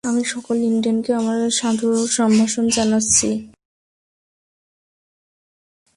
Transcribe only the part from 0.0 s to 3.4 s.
আমি সকল ইন্ডিয়ানকে আমার সাদর সম্ভাষণ জানাচ্ছি।